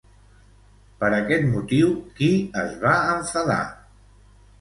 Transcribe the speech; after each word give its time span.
Per 1.01 1.09
aquest 1.17 1.45
motiu, 1.49 1.91
qui 2.21 2.29
es 2.63 2.73
va 2.87 2.95
enfadar? 3.17 3.59